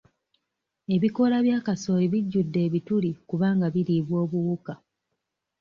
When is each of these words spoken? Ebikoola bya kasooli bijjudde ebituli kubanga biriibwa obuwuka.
Ebikoola 0.95 1.37
bya 1.45 1.59
kasooli 1.65 2.05
bijjudde 2.13 2.59
ebituli 2.67 3.09
kubanga 3.29 3.67
biriibwa 3.73 4.17
obuwuka. 4.23 4.73